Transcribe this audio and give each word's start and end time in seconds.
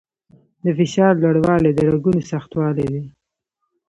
د 0.63 0.67
فشار 0.77 1.13
لوړوالی 1.23 1.71
د 1.75 1.79
رګونو 1.93 2.21
سختوالي 2.31 2.85
دی. 2.93 3.03